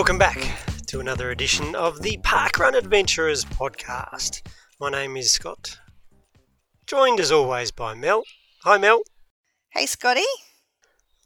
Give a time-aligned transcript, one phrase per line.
[0.00, 0.40] Welcome back
[0.86, 4.40] to another edition of the Parkrun Adventurers podcast.
[4.80, 5.78] My name is Scott,
[6.86, 8.24] joined as always by Mel.
[8.64, 9.02] Hi, Mel.
[9.68, 10.24] Hey, Scotty.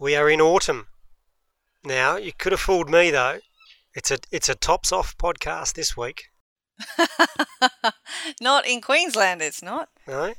[0.01, 0.89] We are in autumn.
[1.85, 3.39] Now, you could have fooled me though.
[3.95, 6.25] It's a it's a tops off podcast this week.
[8.41, 9.89] not in Queensland, it's not.
[10.09, 10.35] No?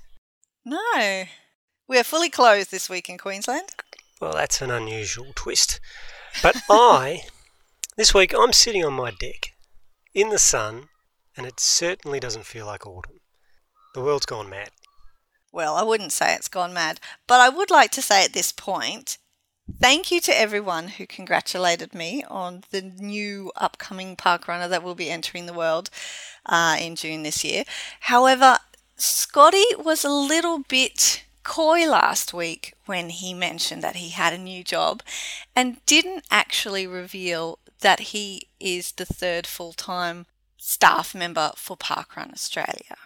[0.65, 1.23] No.
[1.87, 3.69] We are fully closed this week in Queensland.
[4.19, 5.79] Well, that's an unusual twist.
[6.43, 7.21] But I,
[7.97, 9.53] this week, I'm sitting on my deck
[10.13, 10.89] in the sun,
[11.35, 13.19] and it certainly doesn't feel like autumn.
[13.93, 14.69] The world's gone mad.
[15.51, 18.51] Well, I wouldn't say it's gone mad, but I would like to say at this
[18.51, 19.17] point
[19.81, 24.93] Thank you to everyone who congratulated me on the new upcoming park runner that will
[24.93, 25.89] be entering the world
[26.45, 27.63] uh, in June this year.
[28.01, 28.59] However,
[28.95, 34.37] Scotty was a little bit coy last week when he mentioned that he had a
[34.37, 35.01] new job
[35.55, 40.25] and didn't actually reveal that he is the third full time
[40.57, 42.97] staff member for Parkrun Australia.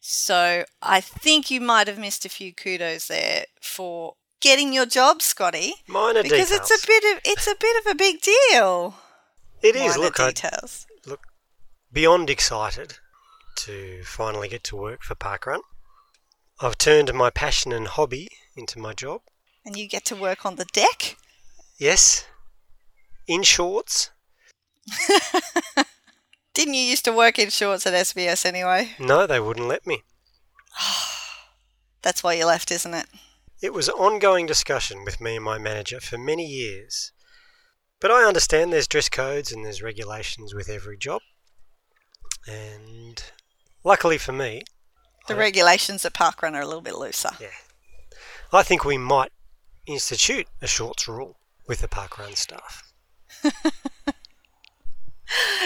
[0.00, 5.22] So I think you might have missed a few kudos there for getting your job,
[5.22, 5.74] Scotty.
[5.88, 6.70] Minor because details.
[6.70, 8.94] it's a bit of it's a bit of a big deal.
[9.60, 9.96] It is.
[9.96, 10.86] Minor Look, I, details.
[11.04, 11.22] look,
[11.92, 12.98] beyond excited
[13.56, 15.62] to finally get to work for Parkrun.
[16.60, 19.22] I've turned my passion and hobby into my job.
[19.64, 21.16] And you get to work on the deck.
[21.76, 22.24] Yes,
[23.26, 24.10] in shorts.
[26.54, 28.92] Didn't you used to work in shorts at SBS anyway?
[28.98, 30.02] No, they wouldn't let me.
[32.02, 33.06] That's why you left, isn't it?
[33.62, 37.12] It was an ongoing discussion with me and my manager for many years.
[38.00, 41.22] But I understand there's dress codes and there's regulations with every job.
[42.46, 43.22] And
[43.84, 44.62] luckily for me,
[45.26, 47.30] The I- regulations at Parkrun are a little bit looser.
[47.40, 47.48] yeah,
[48.52, 49.32] I think we might
[49.86, 52.82] institute a shorts rule with the parkrun staff.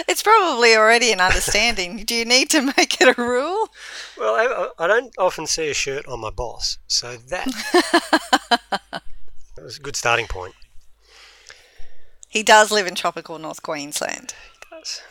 [0.07, 2.03] It's probably already an understanding.
[2.03, 3.69] Do you need to make it a rule?
[4.17, 7.47] Well, I, I don't often see a shirt on my boss, so that,
[8.49, 10.55] that was a good starting point.
[12.27, 14.33] He does live in tropical North Queensland.
[14.53, 15.01] He does.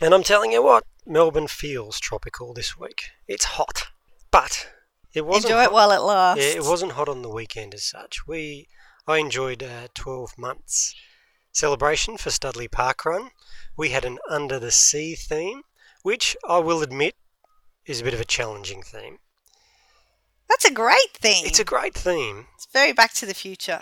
[0.00, 3.10] And I'm telling you what, Melbourne feels tropical this week.
[3.28, 3.88] It's hot,
[4.30, 4.68] but
[5.14, 5.44] it wasn't.
[5.46, 6.44] Enjoy it hot- while it lasts.
[6.44, 8.26] Yeah, it wasn't hot on the weekend as such.
[8.26, 8.68] We,
[9.06, 10.94] I enjoyed uh, 12 months
[11.56, 13.30] celebration for Studley Park Run.
[13.76, 15.62] We had an under the sea theme,
[16.02, 17.14] which I will admit
[17.86, 19.18] is a bit of a challenging theme.
[20.48, 21.46] That's a great theme.
[21.46, 22.46] It's a great theme.
[22.54, 23.80] It's very Back to the Future.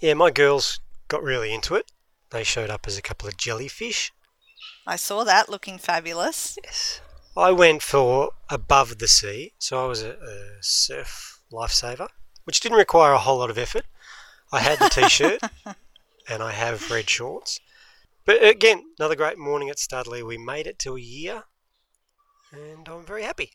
[0.00, 1.90] Yeah, my girls got really into it.
[2.30, 4.12] They showed up as a couple of jellyfish.
[4.86, 6.58] I saw that looking fabulous.
[6.62, 7.00] Yes.
[7.36, 12.08] I went for above the sea, so I was a, a surf lifesaver,
[12.44, 13.86] which didn't require a whole lot of effort.
[14.52, 15.40] I had the t-shirt
[16.28, 17.60] and I have red shorts.
[18.24, 20.22] But again, another great morning at Studley.
[20.22, 21.44] We made it to a year,
[22.52, 23.52] and I'm very happy.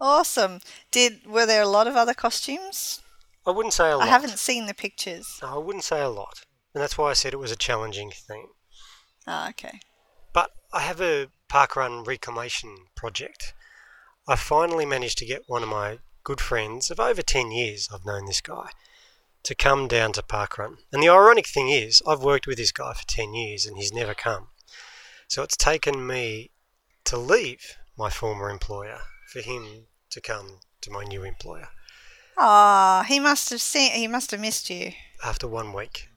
[0.00, 0.60] Awesome.
[0.90, 3.00] Did were there a lot of other costumes?
[3.46, 4.06] I wouldn't say a lot.
[4.06, 5.38] I haven't seen the pictures.
[5.42, 6.44] No, I wouldn't say a lot,
[6.74, 8.48] and that's why I said it was a challenging theme.
[9.26, 9.80] Ah, okay.
[10.32, 13.54] But I have a parkrun reclamation project.
[14.26, 18.06] I finally managed to get one of my good friends of over 10 years, I've
[18.06, 18.70] known this guy,
[19.44, 20.78] to come down to parkrun.
[20.92, 23.92] And the ironic thing is, I've worked with this guy for 10 years and he's
[23.92, 24.48] never come.
[25.28, 26.50] So it's taken me
[27.04, 29.00] to leave my former employer
[29.32, 31.68] for him to come to my new employer
[32.36, 33.92] Ah, he must have seen.
[33.92, 34.92] He must have missed you.
[35.24, 36.08] after one week,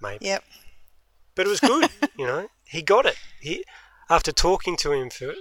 [0.00, 0.24] maybe.
[0.26, 0.44] Yep.
[1.34, 2.48] But it was good, you know.
[2.64, 3.16] He got it.
[3.40, 3.64] He,
[4.08, 5.34] after talking to him for,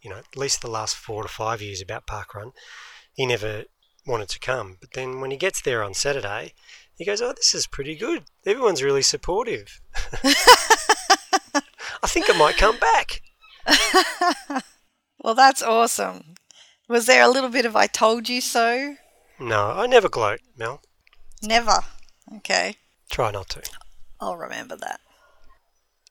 [0.00, 2.52] you know, at least the last four to five years about parkrun,
[3.14, 3.64] he never
[4.06, 4.76] wanted to come.
[4.80, 6.54] But then when he gets there on Saturday,
[7.02, 8.24] he goes, "Oh, this is pretty good.
[8.46, 9.80] Everyone's really supportive.
[10.24, 13.22] I think I might come back."
[15.24, 16.34] Well, that's awesome.
[16.88, 18.96] Was there a little bit of "I told you so"?
[19.38, 20.82] No, I never gloat, Mel.
[21.40, 21.84] Never.
[22.38, 22.74] Okay,
[23.08, 23.62] Try not to.
[24.20, 25.00] I'll remember that.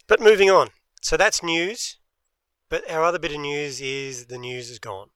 [0.07, 0.69] But moving on.
[1.01, 1.97] So that's news.
[2.69, 5.09] But our other bit of news is the news is gone.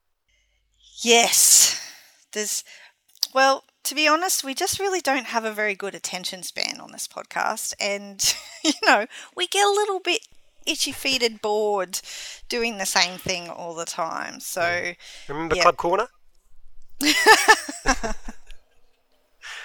[1.02, 1.80] Yes.
[2.34, 2.64] There's.
[3.34, 6.92] Well, to be honest, we just really don't have a very good attention span on
[6.92, 9.06] this podcast, and you know,
[9.36, 10.22] we get a little bit
[10.66, 12.02] itchy feeted bored
[12.50, 14.40] doing the same thing all the time.
[14.40, 14.94] So.
[15.30, 15.62] Remember Yeah.
[15.64, 16.08] Club Corner?
[17.00, 18.16] the,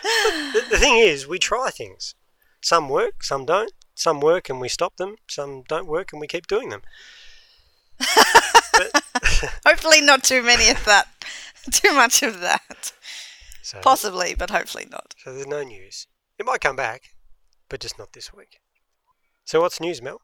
[0.02, 2.14] the thing is, we try things.
[2.60, 3.72] Some work, some don't.
[3.94, 5.16] Some work and we stop them.
[5.28, 6.82] Some don't work and we keep doing them.
[9.66, 11.06] Hopefully, not too many of that.
[11.70, 12.92] too much of that.
[13.70, 15.14] So, Possibly, but hopefully not.
[15.18, 16.08] so there's no news.
[16.38, 17.10] It might come back,
[17.68, 18.58] but just not this week.
[19.44, 20.20] So what's news, Mel?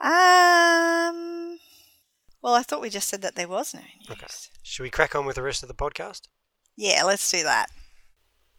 [0.00, 1.58] Um.
[2.42, 4.10] Well, I thought we just said that there was no news.
[4.10, 4.26] Okay.
[4.64, 6.22] Should we crack on with the rest of the podcast?
[6.76, 7.66] Yeah, let's do that.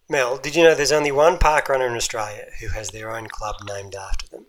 [0.10, 3.28] Mel, did you know there's only one park runner in Australia who has their own
[3.28, 4.46] club named after them?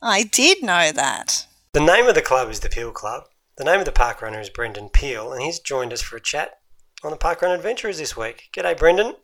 [0.00, 1.46] I did know that.
[1.72, 3.24] The name of the club is the Peel Club.
[3.56, 6.20] The name of the park runner is Brendan Peel, and he's joined us for a
[6.20, 6.60] chat
[7.04, 8.48] on the Parkrun Adventurers this week.
[8.52, 9.14] G'day, Brendan.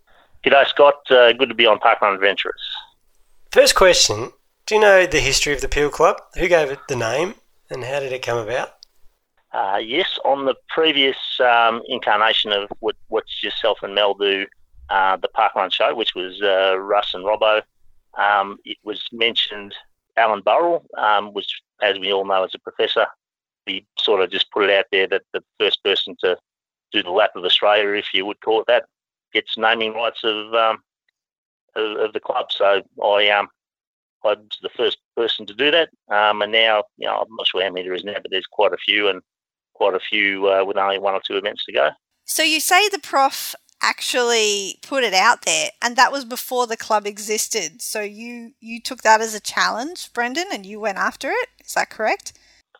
[0.44, 1.10] G'day, Scott.
[1.10, 2.60] Uh, good to be on Parkrun Adventurers.
[3.50, 4.32] First question
[4.66, 6.20] Do you know the history of the Peel Club?
[6.34, 7.34] Who gave it the name,
[7.70, 8.74] and how did it come about?
[9.52, 14.46] Uh, yes, on the previous um, incarnation of what, what yourself and Mel do,
[14.90, 17.62] uh, the Parkrun show, which was uh, Russ and Robbo,
[18.18, 19.74] um, it was mentioned
[20.16, 23.06] Alan Burrell, um, which, as we all know, is a professor.
[23.66, 26.36] He sort of just put it out there that the first person to
[26.94, 28.84] do the lap of Australia, if you would call it that,
[29.32, 30.78] gets naming rights of um,
[31.74, 32.46] of, of, the club.
[32.50, 33.48] So I um
[34.24, 37.46] I was the first person to do that, um, and now you know I'm not
[37.46, 39.20] sure how many there is now, but there's quite a few, and
[39.74, 41.90] quite a few uh, with only one or two events to go.
[42.24, 46.76] So you say the prof actually put it out there, and that was before the
[46.76, 47.82] club existed.
[47.82, 51.48] So you you took that as a challenge, Brendan, and you went after it.
[51.64, 52.32] Is that correct?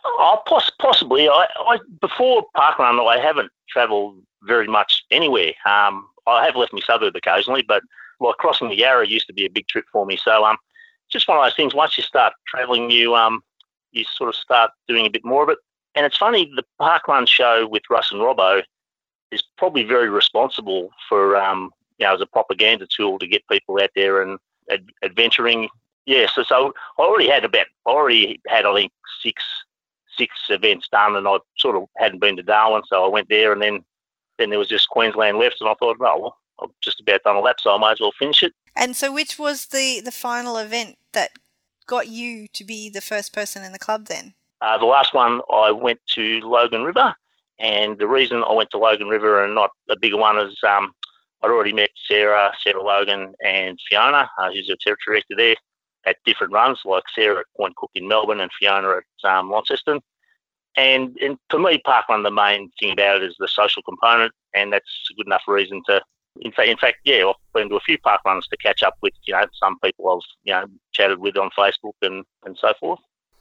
[0.05, 1.29] Oh, poss- possibly.
[1.29, 5.53] I, I before Parkrun, I haven't travelled very much anywhere.
[5.67, 7.83] Um, I have left my suburb occasionally, but
[8.21, 10.17] well, crossing the Yarra used to be a big trip for me.
[10.17, 10.57] So um,
[11.11, 11.75] just one of those things.
[11.75, 13.43] Once you start travelling, you um,
[13.93, 15.59] you sort of start doing a bit more of it.
[15.95, 18.63] And it's funny, the Parkrun show with Russ and Robbo
[19.31, 23.79] is probably very responsible for, um, you know, as a propaganda tool to get people
[23.81, 24.39] out there and
[24.71, 25.69] ad- adventuring.
[26.07, 28.93] Yeah, so, so I already had about, I already had, I think,
[29.23, 29.45] six
[30.17, 33.53] six events done, and I sort of hadn't been to Darwin, so I went there,
[33.53, 33.85] and then
[34.39, 37.37] then there was just Queensland left, and I thought, oh, well, I've just about done
[37.37, 38.53] a lap, so I might as well finish it.
[38.77, 41.31] And so, which was the the final event that
[41.87, 44.35] got you to be the first person in the club then?
[44.61, 47.15] Uh, the last one, I went to Logan River,
[47.59, 50.93] and the reason I went to Logan River and not a bigger one is um,
[51.43, 55.57] I'd already met Sarah, Sarah Logan, and Fiona, uh, who's a territory director there,
[56.07, 60.01] at different runs, like Sarah at Point Cook in Melbourne and Fiona at um, Launceston.
[60.77, 64.73] And, and for me, Parkrun, the main thing about it is the social component, and
[64.73, 66.03] that's a good enough reason to.
[66.41, 68.97] In fact, in fact, yeah, I've been to a few park runs to catch up
[69.03, 72.73] with, you know, some people I've, you know, chatted with on Facebook and, and so
[72.81, 72.99] forth.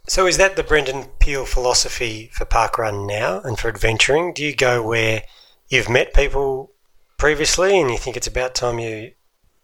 [0.08, 4.34] So is that the Brendan Peel philosophy for parkrun now and for adventuring?
[4.34, 5.24] Do you go where
[5.70, 6.74] you've met people
[7.18, 9.14] previously and you think it's about time you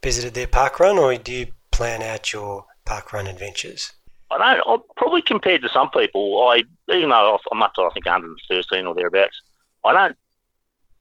[0.02, 3.94] visited their parkrun, or do you plan out your parkrun adventures?
[4.32, 4.68] I don't.
[4.68, 6.64] I probably compared to some people, I
[6.94, 9.42] even though I'm up to I think 113 or thereabouts,
[9.86, 10.18] I don't.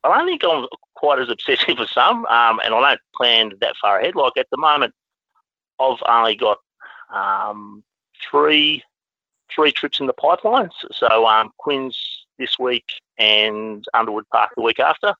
[0.05, 3.77] I don't think I'm quite as obsessive as some, um, and I don't plan that
[3.81, 4.15] far ahead.
[4.15, 4.95] Like at the moment,
[5.81, 6.59] I've only got
[7.15, 7.83] um,
[8.31, 8.83] three
[9.55, 10.71] three trips in the pipeline.
[10.93, 12.85] So um, Quins this week
[13.19, 15.15] and Underwood Park the week after,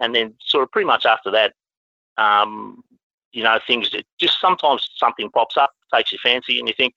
[0.00, 1.54] and then sort of pretty much after that,
[2.16, 2.82] um,
[3.34, 6.94] you know, things that just sometimes something pops up, takes your fancy, and you think,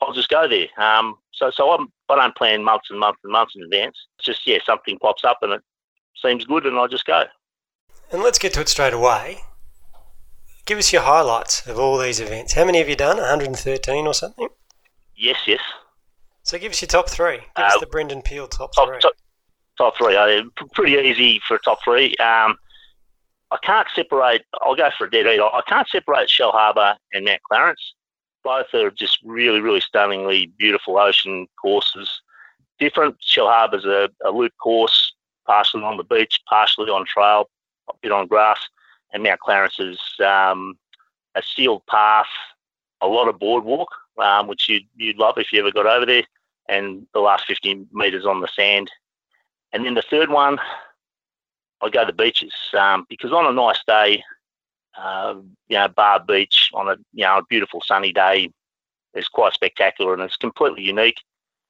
[0.00, 0.68] I'll just go there.
[0.78, 3.96] Um, so so I'm, I don't plan months and months and months in advance.
[4.18, 5.62] It's just yeah, something pops up and it
[6.20, 7.24] seems good, and I just go.
[8.10, 9.42] And let's get to it straight away.
[10.64, 12.54] Give us your highlights of all these events.
[12.54, 13.18] How many have you done?
[13.18, 14.48] 113 or something?
[15.14, 15.60] Yes, yes.
[16.42, 17.36] So give us your top three.
[17.36, 18.98] Give uh, us the Brendan Peel top, top three.
[19.00, 19.12] Top,
[19.78, 20.16] top three.
[20.16, 20.42] Uh,
[20.74, 22.16] pretty easy for top three.
[22.16, 22.56] Um,
[23.50, 24.44] I can't separate.
[24.60, 25.40] I'll go for a dead eat.
[25.40, 27.94] I can't separate Shellharbour and Mount Clarence.
[28.42, 32.10] Both are just really, really stunningly beautiful ocean courses.
[32.78, 33.16] Different.
[33.20, 35.14] Shellharbour's a, a loop course,
[35.46, 37.48] partially on the beach, partially on trail,
[37.88, 38.58] a bit on grass,
[39.12, 40.76] and Mount Clarence is um,
[41.34, 42.26] a sealed path,
[43.00, 43.88] a lot of boardwalk,
[44.18, 46.24] um, which you'd, you'd love if you ever got over there,
[46.68, 48.90] and the last 50 metres on the sand.
[49.72, 50.58] And then the third one,
[51.82, 54.22] I go to the beaches um, because on a nice day,
[54.96, 55.34] uh,
[55.68, 58.50] you know, Bar Beach on a you know a beautiful sunny day
[59.14, 61.18] is quite spectacular and it's completely unique.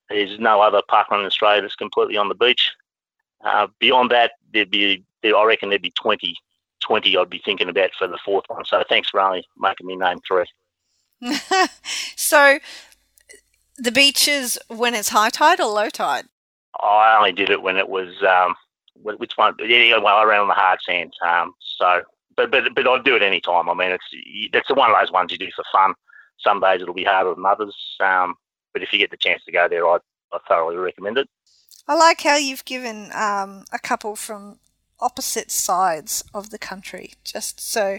[0.08, 2.72] There's no other park in Australia that's completely on the beach.
[3.44, 6.36] Uh, beyond that, there'd be there, I reckon there'd be 20,
[6.80, 8.64] 20 I'd be thinking about for the fourth one.
[8.64, 10.46] So thanks for only making me name three.
[12.16, 12.58] so
[13.78, 16.26] the beaches when it's high tide or low tide?
[16.78, 18.54] I only did it when it was um,
[19.02, 19.54] which one?
[19.60, 21.12] Yeah, well, around the hard sand.
[21.26, 22.02] Um, so,
[22.36, 23.68] but but but I'd do it any time.
[23.68, 25.94] I mean, it's that's one of those ones you do for fun.
[26.38, 27.74] Some days it'll be harder than others.
[28.00, 28.34] Um,
[28.72, 29.98] but if you get the chance to go there, I
[30.32, 31.28] I thoroughly recommend it.
[31.88, 34.58] I like how you've given um, a couple from
[34.98, 37.98] opposite sides of the country, just so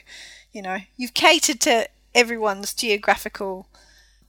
[0.51, 3.67] you know you've catered to everyone's geographical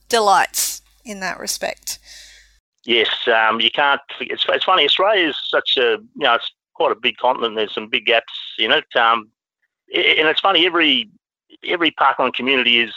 [0.08, 1.98] delights in that respect.
[2.84, 4.00] Yes, um, you can't.
[4.20, 4.84] It's, it's funny.
[4.84, 7.56] Australia is such a you know it's quite a big continent.
[7.56, 9.28] There's some big gaps in it, um,
[9.92, 10.64] and it's funny.
[10.64, 11.10] Every
[11.66, 12.94] every parkrun community is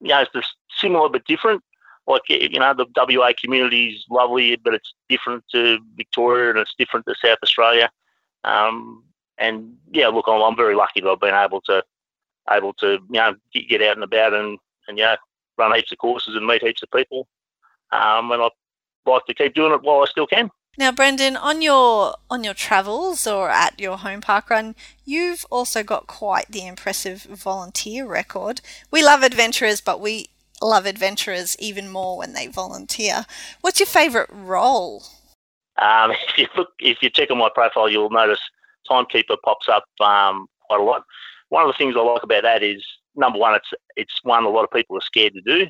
[0.00, 1.62] you know it's similar but different.
[2.06, 6.74] Like you know the WA community is lovely, but it's different to Victoria and it's
[6.78, 7.90] different to South Australia.
[8.44, 9.02] Um,
[9.38, 11.82] and yeah, look, I'm, I'm, very lucky that I've been able to
[12.50, 15.16] able to you know get, out and about and and yeah
[15.58, 17.26] run heaps of courses and meet heaps of people.
[17.90, 18.50] Um, and I
[19.06, 20.50] like to keep doing it while I still can.
[20.78, 25.82] Now, Brendan, on your on your travels or at your home park run, you've also
[25.82, 28.60] got quite the impressive volunteer record.
[28.90, 30.26] We love adventurers, but we
[30.60, 33.24] love adventurers even more when they volunteer.
[33.62, 35.04] What's your favourite role?
[35.78, 38.40] Um, if you look, if you check on my profile, you'll notice
[38.86, 41.04] timekeeper pops up um, quite a lot.
[41.48, 44.50] One of the things I like about that is number one, it's it's one a
[44.50, 45.66] lot of people are scared to do.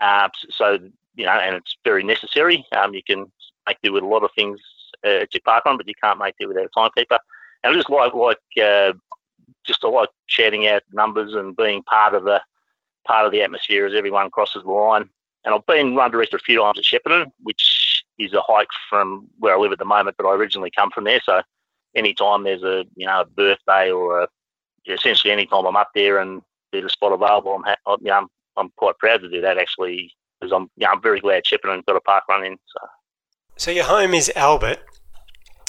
[0.00, 0.78] Uh, so
[1.14, 2.66] you know, and it's very necessary.
[2.72, 3.30] Um, you can
[3.66, 4.60] make do with a lot of things
[5.04, 7.18] uh, at your park run, but you can't make do without a timekeeper.
[7.62, 8.92] And I just like like uh,
[9.64, 12.40] just I like shouting out numbers and being part of the
[13.06, 15.08] part of the atmosphere as everyone crosses the line.
[15.44, 19.28] And I've been run director a few times at Shepparton, which is a hike from
[19.38, 21.20] where I live at the moment, but I originally come from there.
[21.24, 21.42] So
[21.96, 24.28] anytime there's a you know a birthday or a,
[24.86, 26.42] essentially anytime I'm up there and
[26.72, 29.58] there's a spot available, I'm, ha- you know, I'm, I'm quite proud to do that
[29.58, 32.56] actually because I'm you know, I'm very glad Shepparton's got a park run in.
[32.66, 32.86] So.
[33.62, 34.80] So your home is Albert,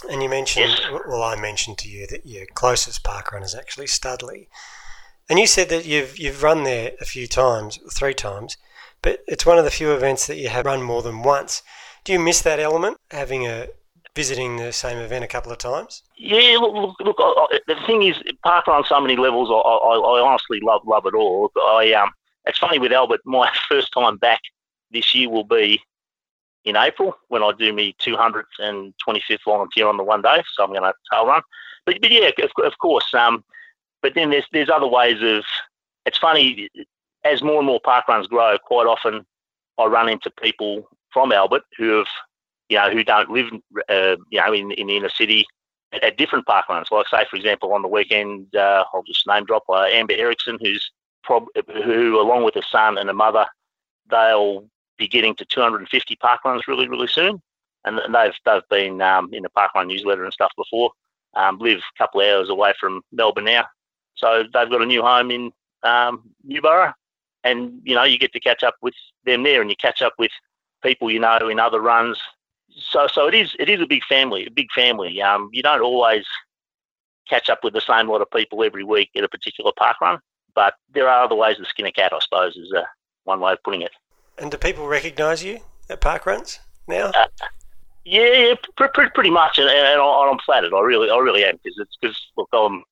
[0.10, 1.02] and you mentioned yes.
[1.08, 4.50] well I mentioned to you that your closest park run is actually Studley.
[5.30, 8.58] And you said that you've you've run there a few times, three times,
[9.04, 11.62] but it's one of the few events that you have run more than once.
[12.04, 13.68] Do you miss that element, having a
[14.16, 16.02] visiting the same event a couple of times?
[16.18, 19.52] Yeah, look, look, look I, the thing is, park on so many levels.
[19.52, 21.52] I, I, I honestly love love it all.
[21.58, 22.10] I um,
[22.46, 23.22] it's funny with Albert.
[23.24, 24.42] My first time back
[24.90, 25.80] this year will be
[26.65, 30.41] in April when I do my 225th volunteer on the one day.
[30.53, 31.41] So I'm going to tail run.
[31.86, 33.13] But, but yeah, of, of course.
[33.13, 33.43] Um,
[34.01, 35.43] but then there's there's other ways of.
[36.05, 36.70] It's funny
[37.24, 38.58] as more and more park runs grow.
[38.58, 39.25] Quite often,
[39.77, 42.08] I run into people from Albert who have,
[42.67, 43.48] you know, who don't live,
[43.88, 45.46] uh, you know, in, in the inner city
[45.93, 46.89] at, at, different park runs.
[46.91, 50.58] Like say, for example, on the weekend, uh, I'll just name drop uh, Amber Erickson,
[50.62, 50.91] who's
[51.24, 51.48] prob-
[51.86, 53.46] who, along with a son and a mother,
[54.10, 54.67] they'll
[54.98, 57.42] be getting to 250 park runs really, really soon.
[57.86, 60.92] And they've they've been um, in the park run newsletter and stuff before.
[61.36, 63.66] Um, live a couple of hours away from Melbourne now,
[64.16, 66.94] so they've got a new home in um, Newborough,
[67.44, 68.94] and you know you get to catch up with
[69.26, 70.32] them there, and you catch up with
[70.84, 72.20] people you know in other runs.
[72.78, 75.22] So so it is it is a big family, a big family.
[75.22, 76.26] Um, you don't always
[77.28, 80.20] catch up with the same lot of people every week at a particular park run,
[80.56, 82.14] but there are other ways to skin a cat.
[82.14, 82.84] I suppose is uh,
[83.24, 83.92] one way of putting it.
[84.38, 85.60] And do people recognise you
[85.90, 87.12] at park runs now?
[87.13, 87.25] Uh,
[88.06, 90.74] yeah, yeah, pretty, pretty much, and, and I'm flattered.
[90.74, 92.84] I really, I really am because it's because look, I'm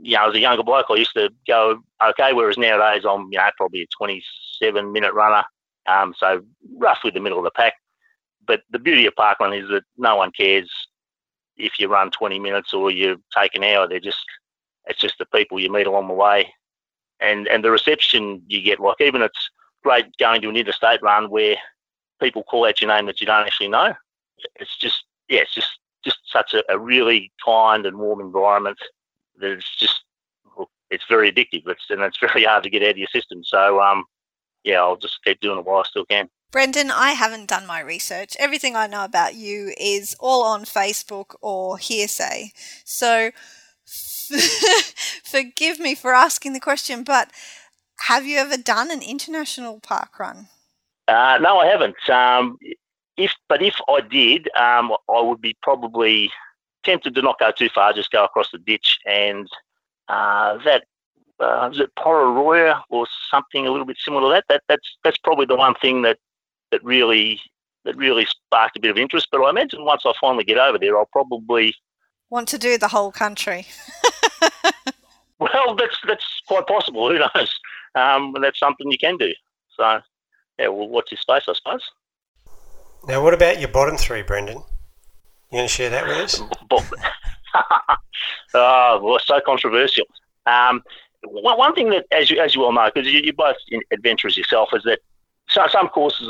[0.00, 3.38] you know, as a younger bloke, I used to go okay, whereas nowadays I'm, you
[3.38, 5.44] know, probably a 27 minute runner,
[5.86, 6.42] um, so
[6.76, 7.74] roughly the middle of the pack.
[8.46, 10.70] But the beauty of parkrun is that no one cares
[11.56, 13.88] if you run 20 minutes or you take an hour.
[13.88, 14.24] They're just,
[14.86, 16.52] it's just the people you meet along the way,
[17.20, 18.80] and and the reception you get.
[18.80, 19.50] Like even it's
[19.82, 21.56] great going to an interstate run where
[22.20, 23.94] people call out your name that you don't actually know.
[24.56, 28.78] It's just, yeah, it's just just such a, a really kind and warm environment
[29.40, 30.02] that it's just
[30.88, 31.66] it's very addictive.
[31.66, 33.44] It's and it's very hard to get out of your system.
[33.44, 34.04] So um,
[34.64, 36.28] yeah, I'll just keep doing it while I still can.
[36.52, 38.36] Brendan, I haven't done my research.
[38.38, 42.52] Everything I know about you is all on Facebook or hearsay.
[42.84, 43.32] So
[45.24, 47.30] forgive me for asking the question, but
[48.00, 50.48] have you ever done an international park run?
[51.08, 52.08] Uh, no, I haven't.
[52.10, 52.58] Um,
[53.16, 56.30] if but if I did, um, I would be probably
[56.84, 59.48] tempted to not go too far, just go across the ditch and
[60.08, 60.84] uh, that
[61.40, 64.44] uh, was it Poraroya or something a little bit similar to that.
[64.48, 66.18] That that's that's probably the one thing that
[66.70, 67.40] that really
[67.84, 69.28] that really sparked a bit of interest.
[69.30, 71.74] But I imagine once I finally get over there, I'll probably
[72.30, 73.66] want to do the whole country.
[75.38, 77.10] well, that's that's quite possible.
[77.10, 77.50] Who knows?
[77.96, 79.32] Um, and that's something you can do.
[79.76, 80.00] So,
[80.58, 81.82] yeah, well, watch your space, I suppose.
[83.08, 84.58] Now, what about your bottom three, Brendan?
[85.50, 86.40] You going to share that with us?
[88.54, 90.06] oh, well, so controversial.
[90.46, 90.82] Um,
[91.24, 93.56] one, one thing that, as you, as you all know, because you, you're both
[93.92, 95.00] adventurers yourself, is that
[95.48, 96.28] so, some courses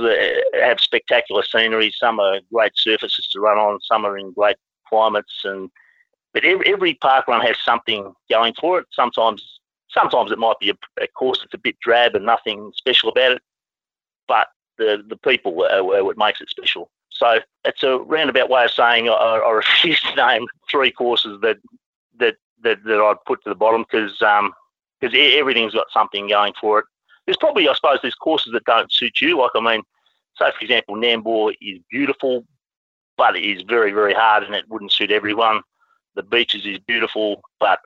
[0.61, 1.92] have spectacular scenery.
[1.99, 3.80] Some are great surfaces to run on.
[3.80, 4.56] Some are in great
[4.88, 5.70] climates, and
[6.35, 8.87] but every, every park run has something going for it.
[8.92, 9.55] Sometimes,
[9.96, 13.32] sometimes it might be a, a course that's a bit drab and nothing special about
[13.32, 13.42] it.
[14.28, 14.48] But
[14.78, 16.90] the the people are, are what makes it special.
[17.10, 21.58] So it's a roundabout way of saying I, I refuse to name three courses that
[22.18, 24.52] that that, that I'd put to the bottom because um,
[25.00, 26.84] because everything's got something going for it.
[27.26, 29.38] There's probably, I suppose, there's courses that don't suit you.
[29.38, 29.82] Like, I mean,
[30.38, 32.44] say for example, Nambour is beautiful,
[33.16, 35.62] but it is very, very hard, and it wouldn't suit everyone.
[36.14, 37.80] The beaches is beautiful, but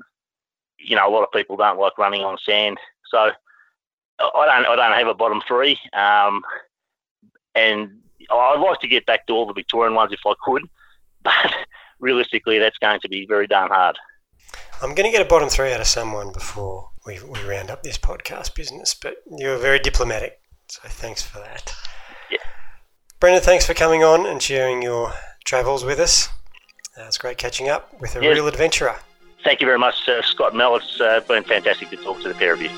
[0.83, 2.79] you know, a lot of people don't like running on sand.
[3.11, 3.31] So
[4.21, 6.43] I don't, I don't have a bottom three, um,
[7.55, 7.91] and
[8.31, 10.63] I'd like to get back to all the Victorian ones if I could,
[11.23, 11.55] but
[11.99, 13.97] realistically, that's going to be very darn hard.
[14.83, 17.83] I'm going to get a bottom three out of someone before we, we round up
[17.83, 21.75] this podcast business, but you're very diplomatic, so thanks for that.
[22.31, 22.39] Yeah.
[23.19, 25.13] Brendan, thanks for coming on and sharing your
[25.45, 26.29] travels with us.
[26.99, 28.97] Uh, it's great catching up with a real adventurer.
[29.43, 30.77] Thank you very much, uh, Scott Mel.
[30.77, 32.71] It's uh, been fantastic to talk to the pair of you.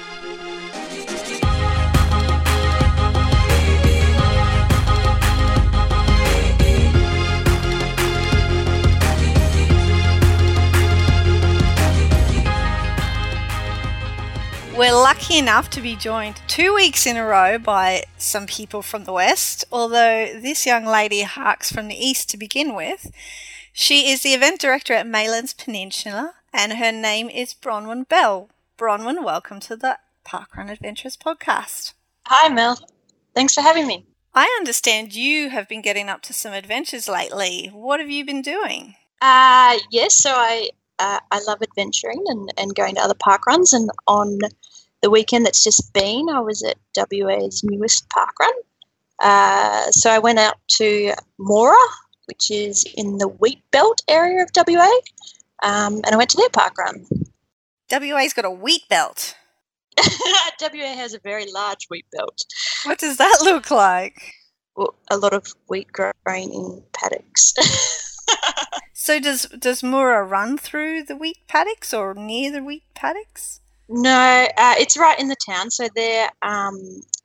[14.78, 19.04] We're lucky enough to be joined two weeks in a row by some people from
[19.04, 23.12] the West, although this young lady harks from the East to begin with.
[23.72, 28.50] She is the event director at Maylands Peninsula, and her name is Bronwyn Bell.
[28.78, 31.94] Bronwyn, welcome to the Parkrun Adventures podcast.
[32.26, 32.78] Hi, Mel.
[33.34, 34.06] Thanks for having me.
[34.34, 37.70] I understand you have been getting up to some adventures lately.
[37.72, 38.96] What have you been doing?
[39.20, 43.72] Uh, yes, so I uh, I love adventuring and, and going to other park runs.
[43.72, 44.38] And on
[45.00, 48.52] the weekend that's just been, I was at WA's newest park run.
[49.20, 51.86] Uh, so I went out to Moora,
[52.26, 54.90] which is in the wheat belt area of WA,
[55.62, 57.06] um, and I went to their park run.
[57.90, 59.34] WA's got a wheat belt.
[59.98, 62.44] WA has a very large wheat belt.
[62.84, 64.34] What does that look like?
[64.74, 67.54] Well, a lot of wheat grown in paddocks.
[69.02, 73.58] So does does Moora run through the wheat paddocks or near the wheat paddocks?
[73.88, 75.72] No, uh, it's right in the town.
[75.72, 76.78] So their um,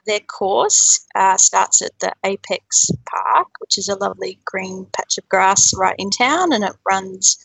[0.08, 5.30] their course uh, starts at the Apex Park, which is a lovely green patch of
[5.30, 7.38] grass right in town, and it runs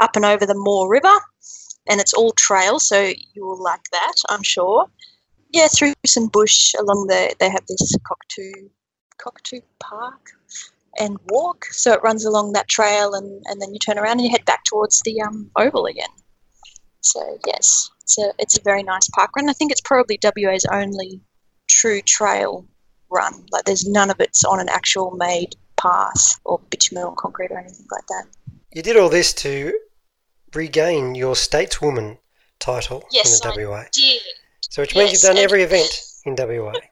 [0.00, 1.18] up and over the Moore River,
[1.88, 2.78] and it's all trail.
[2.78, 4.86] So you will like that, I'm sure.
[5.52, 7.34] Yeah, through some bush along the.
[7.38, 8.68] They have this cockatoo
[9.18, 10.30] cockatoo park
[10.98, 11.66] and walk.
[11.66, 14.44] So it runs along that trail, and, and then you turn around and you head
[14.44, 16.08] back towards the um, oval again.
[17.00, 19.48] So yes, it's a it's a very nice park run.
[19.48, 21.20] I think it's probably WA's only
[21.84, 22.66] true trail
[23.10, 23.44] run.
[23.52, 27.58] Like there's none of it's on an actual made path or bitumen or concrete or
[27.58, 28.24] anything like that.
[28.72, 29.78] You did all this to
[30.54, 32.16] regain your stateswoman
[32.58, 33.76] title yes, in the WA.
[33.76, 34.22] I did.
[34.62, 36.72] So which means Yes, you've done every event in WA.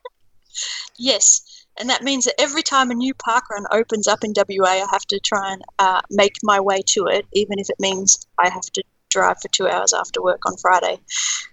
[0.99, 4.69] Yes, and that means that every time a new park run opens up in WA,
[4.69, 8.27] I have to try and uh, make my way to it, even if it means
[8.39, 11.01] I have to drive for two hours after work on Friday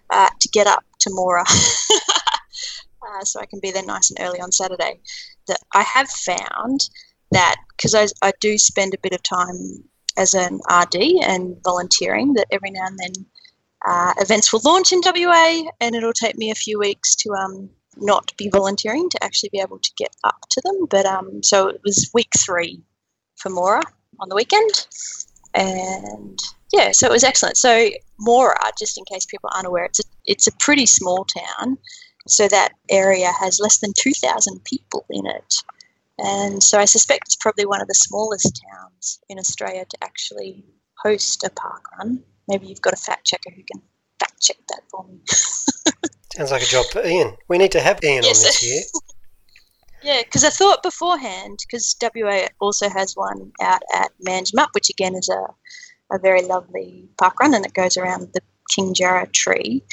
[0.10, 1.46] uh, to get up to Moora.
[3.08, 5.00] uh, so I can be there nice and early on Saturday.
[5.48, 6.90] That I have found
[7.32, 9.84] that because I, I do spend a bit of time
[10.18, 13.26] as an RD and volunteering, that every now and then
[13.88, 17.70] uh, events will launch in WA, and it'll take me a few weeks to um,
[17.98, 20.86] not be volunteering to actually be able to get up to them.
[20.90, 22.82] But um, so it was week three
[23.38, 23.82] for Moora
[24.20, 24.88] on the weekend,
[25.54, 26.40] and
[26.74, 27.58] yeah, so it was excellent.
[27.58, 31.78] So Moora, just in case people aren't aware, it's a, it's a pretty small town,
[32.32, 35.56] so that area has less than two thousand people in it.
[36.18, 40.66] And so I suspect it's probably one of the smallest towns in Australia to actually
[41.02, 42.22] host a park run.
[42.48, 43.82] Maybe you've got a fact checker who can
[44.20, 45.20] fact check that for me.
[46.36, 47.38] Sounds like a job for Ian.
[47.48, 48.40] We need to have Ian Yes.
[48.40, 48.82] on this year.
[50.02, 55.14] Yeah, because I thought beforehand, because WA also has one out at Manjimup, which again
[55.14, 58.40] is a, a very lovely park run and it goes around the
[58.74, 59.84] King Jarrah tree.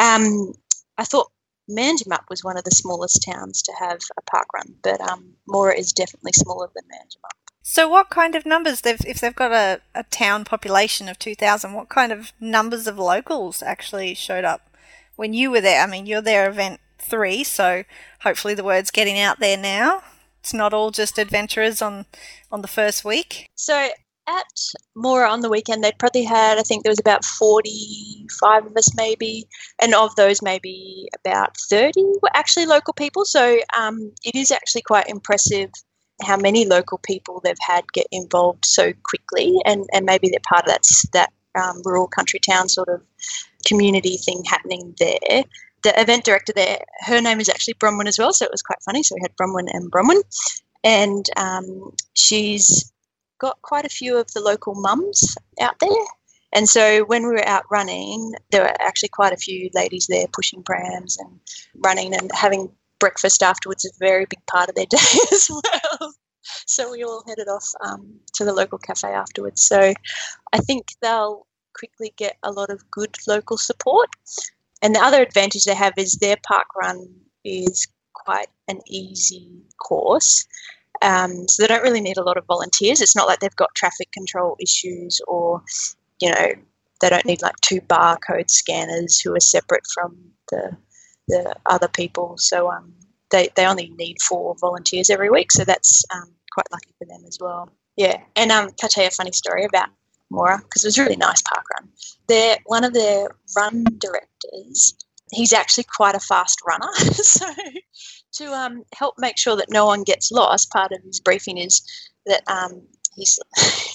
[0.00, 0.52] Um,
[0.98, 1.32] I thought
[1.68, 5.76] Manjimup was one of the smallest towns to have a park run, but um, Moora
[5.76, 7.36] is definitely smaller than Manjimup.
[7.62, 11.34] So what kind of numbers they've if they've got a, a town population of two
[11.34, 14.70] thousand, what kind of numbers of locals actually showed up
[15.16, 15.82] when you were there?
[15.82, 17.82] I mean you're there event three, so
[18.20, 20.02] hopefully the word's getting out there now.
[20.40, 22.06] It's not all just adventurers on
[22.52, 23.48] on the first week.
[23.56, 23.88] So
[24.26, 24.46] at
[24.96, 28.94] Moora on the weekend, they'd probably had, I think there was about 45 of us
[28.96, 29.46] maybe,
[29.80, 33.24] and of those, maybe about 30 were actually local people.
[33.24, 35.70] So um, it is actually quite impressive
[36.22, 40.64] how many local people they've had get involved so quickly, and, and maybe they're part
[40.64, 43.02] of that, that um, rural country town sort of
[43.66, 45.44] community thing happening there.
[45.82, 48.82] The event director there, her name is actually Bronwyn as well, so it was quite
[48.84, 49.02] funny.
[49.02, 50.22] So we had Bronwyn and Bronwyn,
[50.82, 52.90] and um, she's
[53.38, 55.90] got quite a few of the local mums out there.
[56.52, 60.26] And so when we were out running, there were actually quite a few ladies there
[60.32, 61.40] pushing prams and
[61.74, 64.96] running and having breakfast afterwards is a very big part of their day
[65.32, 66.12] as well.
[66.66, 69.62] So we all headed off um, to the local cafe afterwards.
[69.66, 69.92] So
[70.52, 71.46] I think they'll
[71.76, 74.08] quickly get a lot of good local support.
[74.82, 77.06] And the other advantage they have is their park run
[77.44, 80.46] is quite an easy course.
[81.02, 83.00] Um, so they don't really need a lot of volunteers.
[83.00, 85.62] It's not like they've got traffic control issues or,
[86.20, 86.52] you know,
[87.00, 90.16] they don't need like two barcode scanners who are separate from
[90.50, 90.76] the
[91.28, 92.34] the other people.
[92.38, 92.92] So um,
[93.30, 95.52] they, they only need four volunteers every week.
[95.52, 97.70] So that's um, quite lucky for them as well.
[97.96, 98.18] Yeah.
[98.36, 99.88] And um, can I tell you a funny story about
[100.32, 100.58] Moora?
[100.62, 101.88] Because it was a really nice park run.
[102.28, 104.94] They're, one of their run directors,
[105.32, 106.92] he's actually quite a fast runner.
[106.94, 107.46] so
[108.38, 111.82] to um, help make sure that no one gets lost, part of his briefing is
[112.26, 112.82] that um,
[113.14, 113.38] he's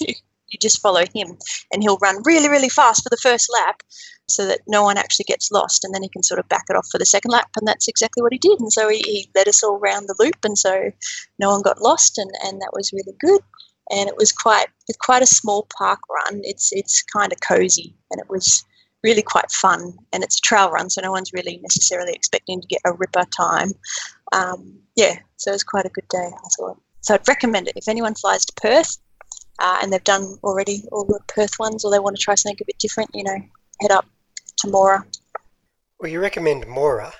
[0.52, 1.38] you just follow him
[1.72, 3.82] and he'll run really really fast for the first lap
[4.28, 6.76] so that no one actually gets lost and then he can sort of back it
[6.76, 8.60] off for the second lap and that's exactly what he did.
[8.60, 10.90] And so he, he led us all around the loop and so
[11.38, 13.40] no one got lost and, and that was really good.
[13.90, 14.68] And it was quite
[15.00, 16.40] quite a small park run.
[16.44, 18.64] It's it's kind of cozy and it was
[19.02, 22.68] really quite fun and it's a trail run so no one's really necessarily expecting to
[22.68, 23.72] get a ripper time
[24.32, 27.76] um, yeah so it was quite a good day i thought so i'd recommend it
[27.76, 28.98] if anyone flies to perth
[29.58, 32.58] uh, and they've done already all the Perth ones, or they want to try something
[32.60, 33.36] a bit different, you know,
[33.80, 34.06] head up
[34.58, 35.04] to Moora.
[36.00, 37.12] Well, you recommend Moora.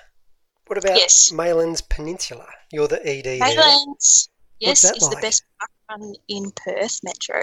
[0.67, 1.31] What about yes.
[1.33, 2.47] Maylands Peninsula?
[2.71, 5.15] You're the ED Maylands, yes, is like?
[5.15, 7.41] the best park run in Perth Metro.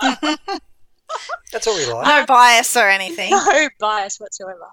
[1.52, 2.06] That's what we like.
[2.06, 3.30] No bias or anything.
[3.36, 4.68] No bias whatsoever.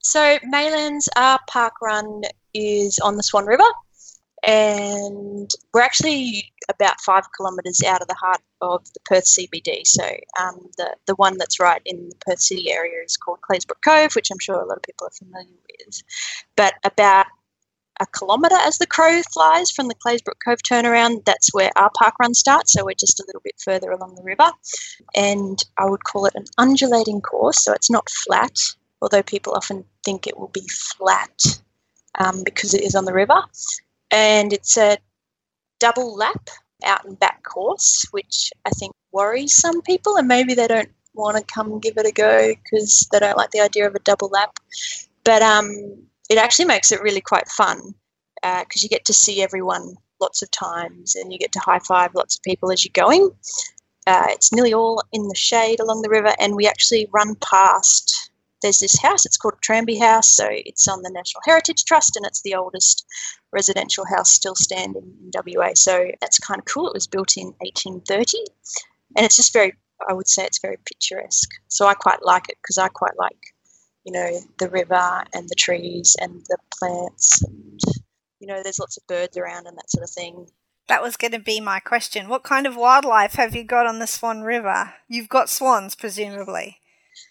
[0.00, 2.22] So Maylands, are park run
[2.54, 3.64] is on the Swan River
[4.46, 9.86] and we're actually about five kilometres out of the heart of the Perth CBD.
[9.86, 10.04] So
[10.40, 14.14] um, the the one that's right in the Perth City area is called Claisebrook Cove,
[14.14, 16.02] which I'm sure a lot of people are familiar with.
[16.56, 17.26] But about
[18.00, 22.14] a kilometre as the crow flies from the Claisebrook Cove turnaround, that's where our park
[22.20, 22.72] run starts.
[22.72, 24.50] So we're just a little bit further along the river,
[25.16, 27.64] and I would call it an undulating course.
[27.64, 28.56] So it's not flat,
[29.02, 31.32] although people often think it will be flat
[32.16, 33.40] um, because it is on the river
[34.10, 34.98] and it's a
[35.80, 36.48] double lap
[36.84, 41.36] out and back course, which I think worries some people, and maybe they don't want
[41.36, 44.28] to come give it a go because they don't like the idea of a double
[44.28, 44.58] lap.
[45.24, 45.68] But um,
[46.30, 47.94] it actually makes it really quite fun
[48.42, 51.80] because uh, you get to see everyone lots of times and you get to high
[51.80, 53.30] five lots of people as you're going.
[54.06, 58.27] Uh, it's nearly all in the shade along the river, and we actually run past
[58.62, 59.26] there's this house.
[59.26, 60.34] It's called Tranby House.
[60.34, 63.06] So it's on the National Heritage Trust, and it's the oldest
[63.52, 65.70] residential house still standing in WA.
[65.74, 66.88] So that's kind of cool.
[66.88, 68.38] It was built in 1830,
[69.16, 69.74] and it's just very.
[70.08, 71.50] I would say it's very picturesque.
[71.66, 73.36] So I quite like it because I quite like,
[74.04, 77.80] you know, the river and the trees and the plants, and
[78.38, 80.46] you know, there's lots of birds around and that sort of thing.
[80.86, 82.28] That was going to be my question.
[82.28, 84.94] What kind of wildlife have you got on the Swan River?
[85.08, 86.78] You've got swans, presumably.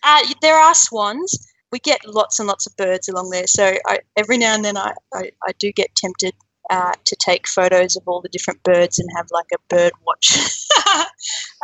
[0.04, 1.48] Uh, there are swans.
[1.72, 3.48] We get lots and lots of birds along there.
[3.48, 6.34] So I, every now and then I, I, I do get tempted
[6.70, 10.38] uh, to take photos of all the different birds and have like a bird watch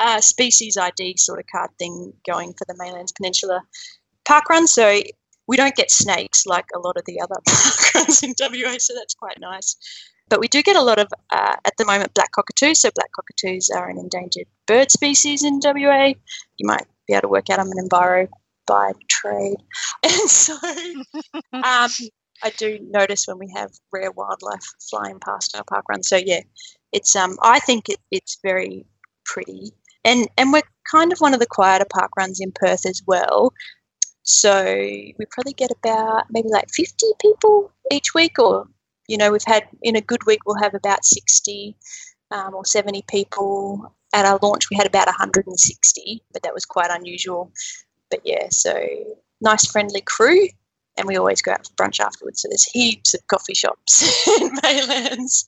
[0.02, 3.62] uh, species ID sort of card thing going for the Maylands Peninsula
[4.26, 4.68] park run.
[4.68, 5.02] So
[5.48, 8.94] we don't get snakes like a lot of the other park runs in WA, so
[8.96, 9.76] that's quite nice.
[10.30, 12.82] But we do get a lot of, uh, at the moment, black cockatoos.
[12.82, 16.14] So black cockatoos are an endangered bird species in WA.
[16.58, 18.28] You might be able to work out I'm an enviro
[18.66, 19.58] by trade.
[20.04, 20.54] And so
[21.54, 21.90] um,
[22.44, 26.04] I do notice when we have rare wildlife flying past our park run.
[26.04, 26.42] So yeah,
[26.92, 28.86] it's um I think it, it's very
[29.26, 29.72] pretty.
[30.04, 30.62] And and we're
[30.92, 33.54] kind of one of the quieter park runs in Perth as well.
[34.24, 38.68] So we probably get about maybe like 50 people each week, or
[39.08, 41.76] you know, we've had in a good week we'll have about 60
[42.32, 46.92] um, or 70 people at our launch we had about 160 but that was quite
[46.92, 47.52] unusual.
[48.10, 48.74] But yeah so
[49.42, 50.48] nice friendly crew
[50.96, 54.50] and we always go out for brunch afterwards so there's heaps of coffee shops in
[54.58, 55.46] maylands.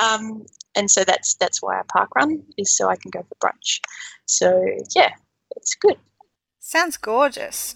[0.00, 0.44] Um,
[0.76, 3.80] and so that's that's why I park run is so i can go for brunch.
[4.26, 5.12] So yeah
[5.56, 5.96] it's good.
[6.60, 7.74] Sounds gorgeous.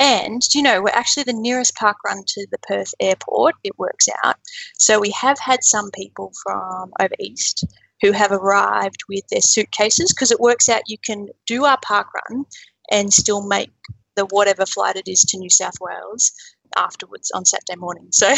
[0.00, 3.54] And you know we're actually the nearest park run to the perth airport.
[3.62, 4.36] It works out.
[4.78, 7.64] So we have had some people from over east
[8.04, 12.06] who have arrived with their suitcases because it works out you can do our park
[12.12, 12.44] run
[12.90, 13.70] and still make
[14.14, 16.30] the whatever flight it is to New South Wales
[16.76, 18.08] afterwards on Saturday morning.
[18.10, 18.28] So,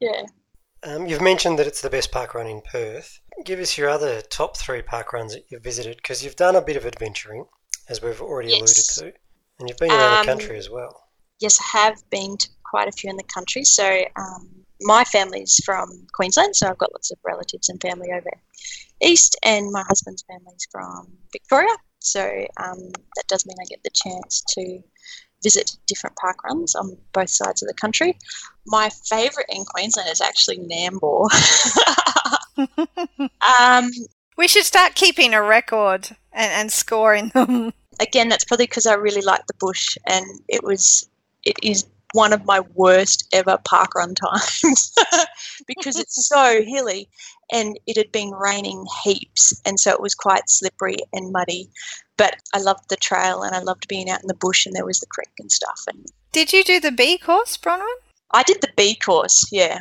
[0.00, 0.22] yeah.
[0.82, 3.20] Um, you've mentioned that it's the best park run in Perth.
[3.44, 6.62] Give us your other top three park runs that you've visited because you've done a
[6.62, 7.44] bit of adventuring,
[7.88, 8.58] as we've already Yes.
[8.58, 9.20] alluded to,
[9.60, 11.04] and you've been around Um, the country as well.
[11.38, 13.62] Yes, I have been to quite a few in the country.
[13.62, 18.30] So, um, my family's from Queensland, so I've got lots of relatives and family over
[19.00, 21.74] east, and my husband's family's from Victoria.
[22.00, 22.22] So,
[22.56, 24.82] um, that does mean I get the chance to
[25.42, 28.16] visit different park runs on both sides of the country.
[28.66, 31.28] My favourite in Queensland is actually Nambour.
[33.60, 33.90] um,
[34.36, 37.72] We should start keeping a record and, and scoring them.
[38.00, 41.08] again, that's probably because I really like the bush, and it was
[41.44, 44.94] it is one of my worst ever park run times
[45.66, 47.08] because it's so hilly,
[47.50, 51.68] and it had been raining heaps, and so it was quite slippery and muddy.
[52.16, 54.86] But I loved the trail, and I loved being out in the bush, and there
[54.86, 55.82] was the creek and stuff.
[55.86, 57.86] And Did you do the B course, Bronwyn?
[58.30, 59.80] I did the B course, yeah,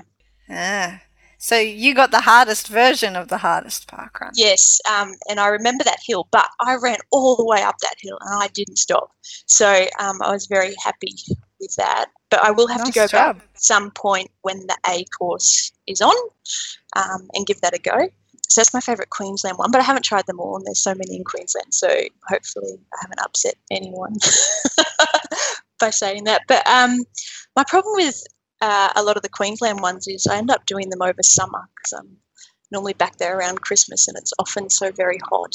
[0.49, 1.01] Ah.
[1.37, 4.31] So you got the hardest version of the hardest park run.
[4.35, 7.95] Yes, um, and I remember that hill, but I ran all the way up that
[7.99, 9.11] hill and I didn't stop.
[9.47, 11.15] So um, I was very happy
[11.61, 12.07] with that.
[12.29, 13.37] But I will have to go job.
[13.37, 16.15] back at some point when the A course is on
[16.95, 18.09] um, and give that a go.
[18.49, 20.93] So that's my favourite Queensland one, but I haven't tried them all, and there's so
[20.93, 21.73] many in Queensland.
[21.73, 21.87] So
[22.27, 24.15] hopefully I haven't upset anyone
[25.79, 26.41] by saying that.
[26.49, 26.97] But um,
[27.55, 28.21] my problem with
[28.59, 31.61] uh, a lot of the Queensland ones is I end up doing them over summer
[31.75, 32.17] because I'm
[32.71, 35.53] normally back there around Christmas and it's often so very hot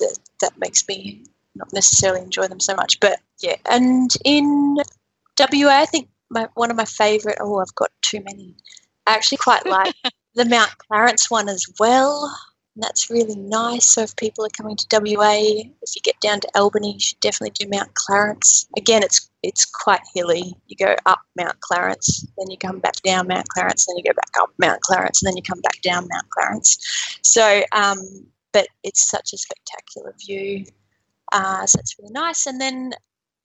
[0.00, 3.00] that that makes me not necessarily enjoy them so much.
[3.00, 4.65] But yeah, and in
[5.38, 8.54] WA, I think my, one of my favourite, oh, I've got too many.
[9.06, 9.94] I actually quite like
[10.34, 12.34] the Mount Clarence one as well.
[12.74, 13.88] And that's really nice.
[13.88, 17.20] So if people are coming to WA, if you get down to Albany, you should
[17.20, 18.68] definitely do Mount Clarence.
[18.76, 20.54] Again, it's it's quite hilly.
[20.66, 24.14] You go up Mount Clarence, then you come back down Mount Clarence, then you go
[24.14, 27.18] back up Mount Clarence, and then you come back down Mount Clarence.
[27.22, 27.98] So, um,
[28.52, 30.66] but it's such a spectacular view.
[31.32, 32.46] Uh, so it's really nice.
[32.46, 32.92] And then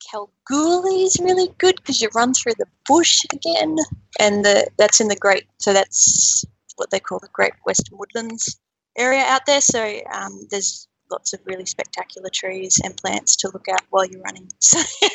[0.10, 3.78] Kalgoorlie is really good because you run through the bush again,
[4.20, 5.46] and the that's in the Great.
[5.60, 8.60] So that's what they call the Great Western Woodlands
[8.98, 9.62] area out there.
[9.62, 14.22] So um, there's lots of really spectacular trees and plants to look at while you're
[14.22, 14.50] running.
[14.60, 14.80] So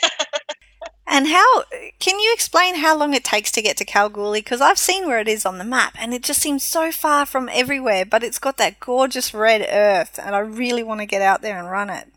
[1.09, 1.63] And how
[2.01, 4.41] can you explain how long it takes to get to Kalgoorlie?
[4.41, 7.25] Because I've seen where it is on the map, and it just seems so far
[7.25, 8.05] from everywhere.
[8.05, 11.59] But it's got that gorgeous red earth, and I really want to get out there
[11.59, 12.09] and run it.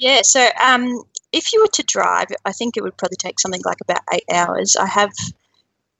[0.00, 3.62] Yeah, so um, if you were to drive, I think it would probably take something
[3.64, 4.76] like about eight hours.
[4.76, 5.12] I have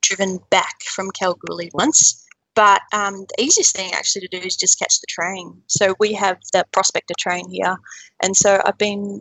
[0.03, 4.79] driven back from Kalgoorlie once, but um, the easiest thing actually to do is just
[4.79, 5.63] catch the train.
[5.69, 7.77] So we have the Prospector train here,
[8.23, 9.21] and so I've been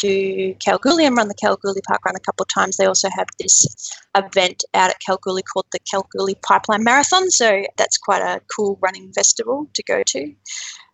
[0.00, 2.76] to Kalgoorlie and run the Kalgoorlie Park Run a couple of times.
[2.76, 3.66] They also have this
[4.16, 9.12] event out at Kalgoorlie called the Kalgoorlie Pipeline Marathon, so that's quite a cool running
[9.12, 10.34] festival to go to.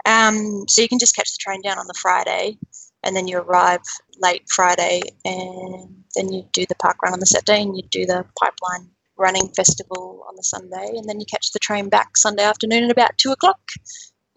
[0.06, 2.58] Um, so you can just catch the train down on the Friday
[3.04, 3.82] and then you arrive
[4.20, 8.06] late Friday, and then you do the park run on the Saturday, and you do
[8.06, 12.42] the pipeline running festival on the Sunday, and then you catch the train back Sunday
[12.42, 13.60] afternoon at about two o'clock.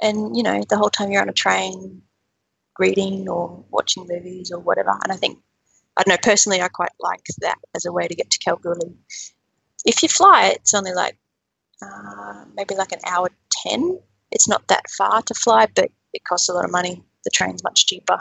[0.02, 2.04] And you know, the whole time you're on a train,
[2.80, 4.92] reading or watching movies or whatever.
[5.04, 5.40] And I think,
[5.98, 8.96] I don't know, personally, I quite like that as a way to get to Kalgoorlie.
[9.86, 11.18] If you fly, it's only like
[11.82, 13.30] uh, maybe like an hour
[13.68, 14.00] 10.
[14.32, 17.04] It's not that far to fly, but it costs a lot of money.
[17.24, 18.18] The train's much cheaper.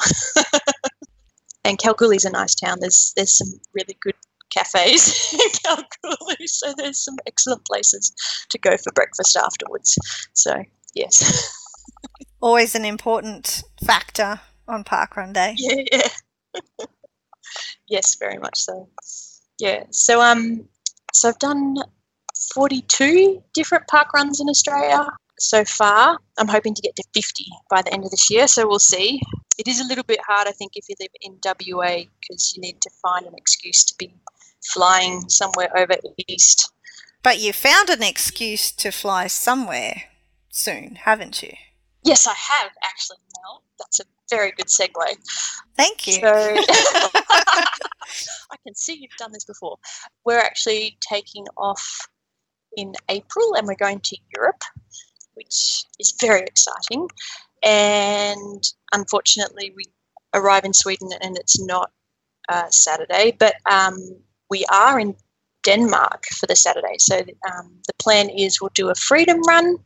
[1.64, 2.78] and Kalgoorlie's a nice town.
[2.80, 4.14] There's there's some really good
[4.50, 8.12] cafes in Kalgoorlie, so there's some excellent places
[8.50, 9.98] to go for breakfast afterwards.
[10.32, 10.62] So
[10.94, 11.52] yes,
[12.42, 15.54] Always an important factor on parkrun day.
[15.56, 16.87] yeah, yeah.
[17.88, 18.88] yes, very much so.
[19.59, 19.85] Yeah.
[19.90, 20.68] So um,
[21.12, 21.76] so I've done
[22.54, 25.06] 42 different park runs in Australia
[25.38, 26.18] so far.
[26.38, 29.20] I'm hoping to get to 50 by the end of this year, so we'll see.
[29.59, 32.61] It is a little bit hard, I think, if you live in WA because you
[32.61, 34.12] need to find an excuse to be
[34.72, 35.94] flying somewhere over
[36.29, 36.72] east.
[37.22, 40.05] But you found an excuse to fly somewhere
[40.51, 41.53] soon, haven't you?
[42.05, 43.62] Yes, I have actually, Mel.
[43.79, 45.16] That's a very good segue.
[45.77, 46.14] Thank you.
[46.14, 47.66] So I
[48.64, 49.77] can see you've done this before.
[50.25, 52.09] We're actually taking off
[52.77, 54.62] in April and we're going to Europe,
[55.37, 57.09] which is very exciting.
[57.62, 59.85] And unfortunately, we
[60.35, 61.90] arrive in Sweden and it's not
[62.49, 63.96] uh, Saturday, but um,
[64.51, 65.14] we are in
[65.62, 66.96] Denmark for the Saturday.
[66.99, 69.79] So um, the plan is we'll do a freedom run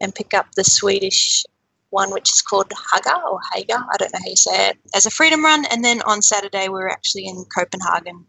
[0.00, 1.44] and pick up the Swedish
[1.90, 5.06] one which is called Haga or Haga, I don't know how you say it, as
[5.06, 5.64] a freedom run.
[5.70, 8.26] And then on Saturday, we're actually in Copenhagen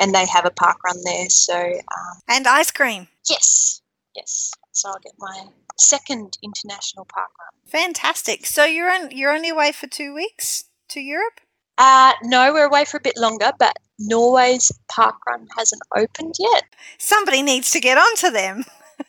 [0.00, 1.28] and they have a park run there.
[1.28, 3.08] So, um, And ice cream.
[3.28, 3.82] yes,
[4.16, 4.52] yes.
[4.74, 5.46] So I'll get my
[5.78, 7.48] second international park run.
[7.66, 8.46] Fantastic.
[8.46, 11.40] So you're on, you're only away for two weeks to Europe?
[11.78, 16.64] Uh, no, we're away for a bit longer, but Norway's park run hasn't opened yet.
[16.98, 18.64] Somebody needs to get onto them.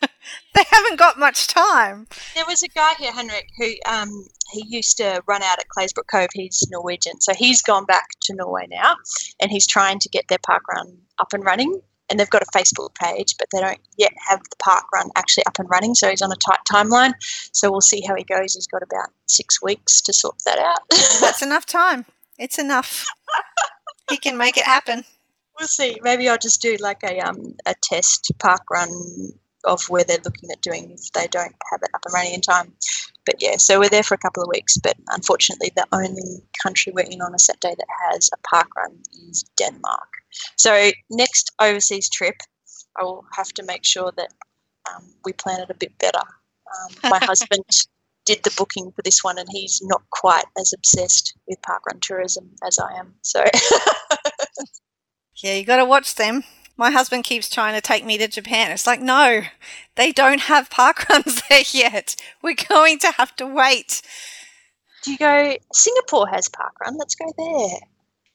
[0.54, 2.08] they haven't got much time.
[2.34, 6.08] There was a guy here, Henrik, who um, he used to run out at Claisebrook
[6.10, 6.28] Cove.
[6.32, 8.96] He's Norwegian, so he's gone back to Norway now,
[9.40, 11.80] and he's trying to get their park run up and running.
[12.08, 15.44] And they've got a Facebook page, but they don't yet have the park run actually
[15.46, 15.94] up and running.
[15.94, 17.14] So he's on a tight timeline.
[17.52, 18.54] So we'll see how he goes.
[18.54, 20.80] He's got about six weeks to sort that out.
[21.20, 22.06] That's enough time.
[22.38, 23.06] It's enough.
[24.10, 25.04] he can make it happen.
[25.58, 25.98] we'll see.
[26.02, 28.90] Maybe I'll just do like a um a test park run
[29.64, 32.40] of where they're looking at doing if they don't have it up and running in
[32.40, 32.72] time.
[33.24, 34.76] But yeah, so we're there for a couple of weeks.
[34.76, 38.98] But unfortunately, the only country we're in on a Saturday that has a park run
[39.28, 40.08] is Denmark.
[40.56, 42.36] So next overseas trip,
[42.98, 44.32] I will have to make sure that
[44.94, 46.18] um, we plan it a bit better.
[46.18, 47.64] Um, my husband
[48.24, 52.50] did the booking for this one, and he's not quite as obsessed with parkrun tourism
[52.66, 53.14] as I am.
[53.22, 53.44] So
[55.42, 56.44] Yeah, you got to watch them.
[56.76, 58.70] My husband keeps trying to take me to Japan.
[58.70, 59.42] It's like, no,
[59.94, 62.16] they don't have park runs there yet.
[62.42, 64.02] We're going to have to wait.
[65.02, 65.56] Do you go?
[65.72, 67.78] Singapore has park run, Let's go there.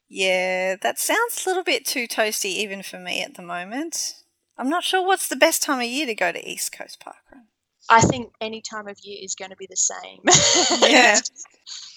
[0.10, 4.16] Yeah, that sounds a little bit too toasty even for me at the moment.
[4.58, 7.44] I'm not sure what's the best time of year to go to East Coast Parkrun.
[7.90, 10.20] I think any time of year is going to be the same.
[10.90, 11.18] Yeah.
[11.18, 11.46] it's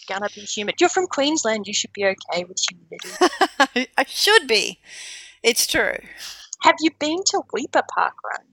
[0.09, 0.76] gonna be humid.
[0.80, 1.66] You're from Queensland.
[1.66, 3.88] You should be okay with humidity.
[3.96, 4.80] I should be.
[5.44, 5.98] It's true.
[6.62, 8.46] Have you been to Weipa Park Run?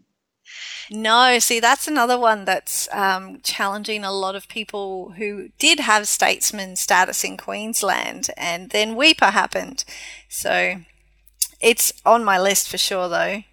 [0.91, 6.05] No, see, that's another one that's um, challenging a lot of people who did have
[6.05, 9.85] statesman status in Queensland, and then Weipa happened.
[10.27, 10.81] So
[11.61, 13.43] it's on my list for sure, though.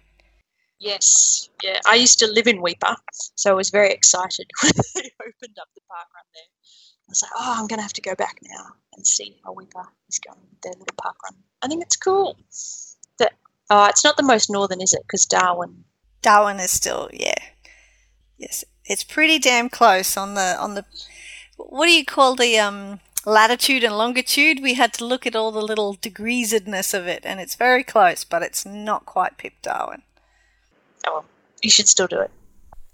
[0.81, 1.49] Yes.
[1.63, 1.79] Yeah.
[1.87, 2.97] I used to live in Weipa,
[3.35, 6.43] so I was very excited when they opened up the park run there.
[6.43, 8.65] I was like, oh, I'm going to have to go back now
[8.97, 11.41] and see how Weipa is going with their little park run.
[11.61, 12.37] I think it's cool.
[13.19, 13.33] That
[13.69, 15.03] uh, it's not the most northern, is it?
[15.03, 15.83] Because Darwin
[16.21, 17.35] Darwin is still, yeah,
[18.37, 20.85] yes, it's pretty damn close on the on the.
[21.57, 24.61] What do you call the um latitude and longitude?
[24.61, 28.23] We had to look at all the little degreesedness of it, and it's very close,
[28.23, 30.01] but it's not quite Pip Darwin.
[31.07, 31.25] Oh, well,
[31.61, 32.31] you should still do it.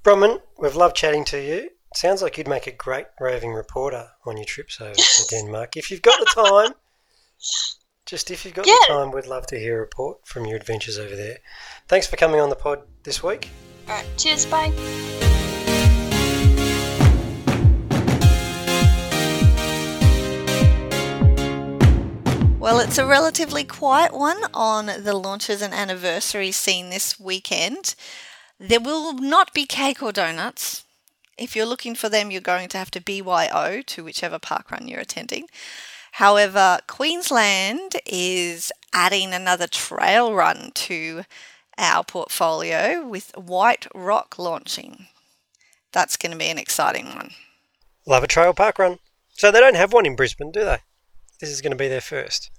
[0.03, 1.69] Bronwyn, we've loved chatting to you.
[1.95, 5.77] Sounds like you'd make a great roving reporter on your trips over to Denmark.
[5.77, 6.73] If you've got the time,
[8.06, 11.00] just if you've got the time, we'd love to hear a report from your adventures
[11.00, 11.39] over there.
[11.88, 13.50] Thanks for coming on the pod this week.
[13.88, 14.06] All right.
[14.18, 14.46] Cheers.
[14.46, 14.72] Bye.
[22.60, 27.96] Well, it's a relatively quiet one on the launches and anniversary scene this weekend.
[28.60, 30.84] There will not be cake or donuts.
[31.38, 34.88] If you're looking for them, you're going to have to BYO to whichever park run
[34.88, 35.48] you're attending.
[36.15, 41.23] However, Queensland is adding another trail run to
[41.78, 45.08] our portfolio with White Rock launching.
[45.91, 47.32] That's going to be an exciting one.
[48.08, 48.99] Love a trail park run.
[49.34, 50.78] So they don't have one in Brisbane, do they?
[51.41, 52.49] This is going to be their first.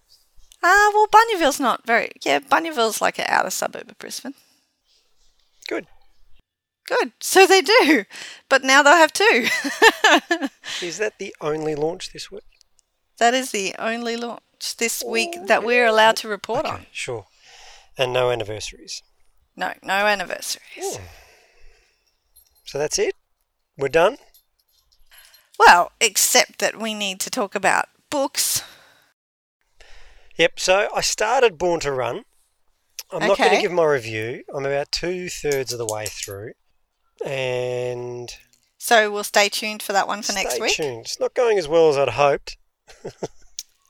[0.62, 2.10] Ah, well, Bunyaville's not very.
[2.22, 4.34] Yeah, Bunyaville's like an outer suburb of Brisbane.
[5.66, 5.86] Good.
[6.86, 7.12] Good.
[7.20, 8.04] So they do.
[8.50, 9.46] But now they'll have two.
[10.82, 12.42] Is that the only launch this week?
[13.18, 16.86] That is the only launch this week that we're allowed to report on.
[16.92, 17.26] Sure.
[17.98, 19.02] And no anniversaries.
[19.56, 20.96] No, no anniversaries.
[20.96, 21.04] Hmm.
[22.64, 23.14] So that's it?
[23.78, 24.18] We're done?
[25.58, 28.62] Well, except that we need to talk about books.
[30.36, 32.24] Yep, so I started Born to Run.
[33.10, 34.42] I'm not going to give my review.
[34.54, 36.52] I'm about two thirds of the way through.
[37.24, 38.34] And
[38.78, 40.74] So we'll stay tuned for that one for stay next week.
[40.74, 41.06] tuned.
[41.06, 42.58] It's not going as well as I'd hoped.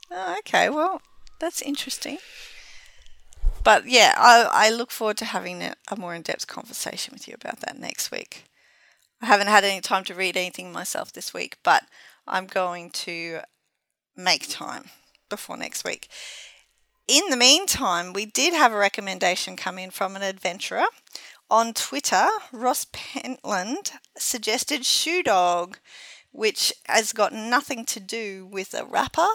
[0.09, 1.01] Oh, okay, well,
[1.39, 2.19] that's interesting.
[3.63, 7.27] But yeah, I, I look forward to having a, a more in depth conversation with
[7.27, 8.45] you about that next week.
[9.21, 11.83] I haven't had any time to read anything myself this week, but
[12.25, 13.39] I'm going to
[14.15, 14.85] make time
[15.29, 16.07] before next week.
[17.07, 20.85] In the meantime, we did have a recommendation come in from an adventurer.
[21.49, 25.79] On Twitter, Ross Pentland suggested Shoe Dog,
[26.37, 29.27] which has got nothing to do with a rapper.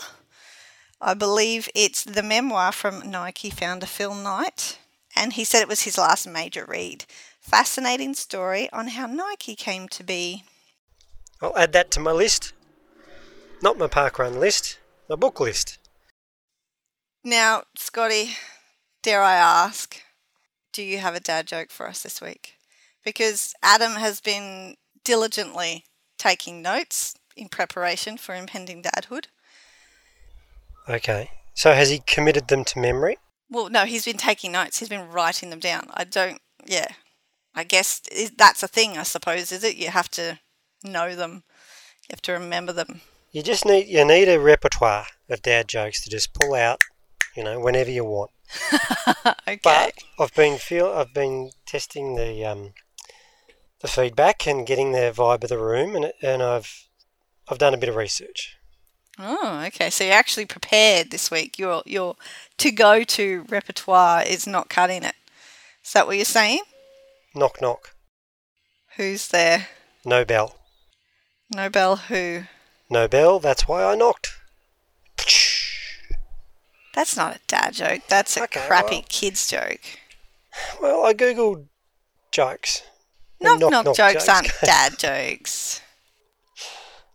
[1.01, 4.79] I believe it's the memoir from Nike founder Phil Knight,
[5.17, 7.05] and he said it was his last major read.
[7.41, 10.45] Fascinating story on how Nike came to be.
[11.41, 12.53] I'll add that to my list.
[13.61, 14.79] Not my parkrun list,
[15.09, 15.79] my book list.
[17.25, 18.37] Now, Scotty,
[19.03, 20.01] dare I ask,
[20.73, 22.55] do you have a dad joke for us this week?
[23.05, 25.85] Because Adam has been diligently
[26.23, 29.25] taking notes in preparation for impending dadhood.
[30.89, 31.31] Okay.
[31.55, 33.19] So has he committed them to memory?
[33.51, 34.79] Well, no, he's been taking notes.
[34.79, 35.89] He's been writing them down.
[35.93, 36.87] I don't, yeah.
[37.55, 38.01] I guess
[38.39, 39.77] that's a thing, I suppose, is it?
[39.77, 40.39] You have to
[40.85, 41.43] know them,
[42.05, 43.01] you have to remember them.
[43.33, 46.81] You just need you need a repertoire of dad jokes to just pull out,
[47.37, 48.31] you know, whenever you want.
[49.27, 49.61] okay.
[49.63, 52.73] But I've been feel I've been testing the um,
[53.83, 56.87] the feedback and getting the vibe of the room, and and I've
[57.49, 58.57] I've done a bit of research.
[59.19, 59.91] Oh, okay.
[59.91, 61.59] So you're actually prepared this week.
[61.59, 62.17] Your your
[62.59, 65.15] to go to repertoire is not cutting it.
[65.85, 66.63] Is that what you're saying?
[67.35, 67.95] Knock knock.
[68.97, 69.69] Who's there?
[70.05, 70.57] Nobel.
[71.55, 72.45] Nobel who?
[72.89, 73.39] Nobel.
[73.41, 74.29] That's why I knocked.
[76.95, 78.03] That's not a dad joke.
[78.09, 79.81] That's a Okay, crappy well- kids joke.
[80.83, 81.67] Well, I googled
[82.31, 82.83] jokes.
[83.43, 84.29] Knock Knock, knock, knock jokes, jokes.
[84.29, 85.81] aren't dad jokes.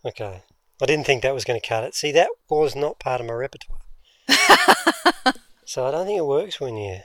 [0.06, 0.44] Okay.
[0.82, 1.96] I didn't think that was going to cut it.
[1.96, 3.80] See, that was not part of my repertoire.
[5.66, 7.00] so I don't think it works when you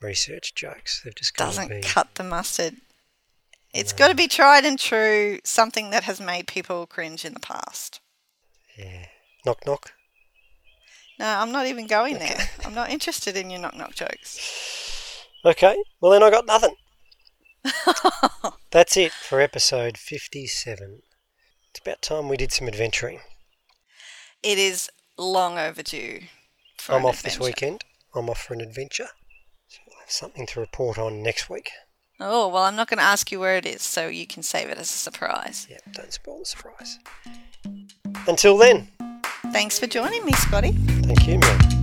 [0.00, 1.02] research jokes.
[1.04, 1.80] They've just Doesn't be.
[1.82, 2.76] cut the mustard.
[3.74, 5.38] It's got to be tried and true.
[5.44, 8.00] Something that has made people cringe in the past.
[8.78, 9.06] Yeah.
[9.44, 9.92] Knock knock.
[11.18, 12.38] No, I'm not even going there.
[12.64, 14.92] I'm not interested in your knock knock jokes.
[15.44, 15.76] Okay.
[16.00, 16.74] Well, then I got nothing.
[18.70, 21.02] That's it for episode 57.
[21.70, 23.20] It's about time we did some adventuring.
[24.42, 26.20] It is long overdue.
[26.88, 27.84] I'm off this weekend.
[28.14, 29.08] I'm off for an adventure.
[29.68, 31.70] So we'll have something to report on next week.
[32.20, 34.68] Oh, well, I'm not going to ask you where it is, so you can save
[34.68, 35.66] it as a surprise.
[35.68, 36.98] Yep, don't spoil the surprise.
[38.26, 38.88] Until then,
[39.52, 40.72] Thanks for joining me, Scotty.
[40.72, 41.75] thank you, Mel.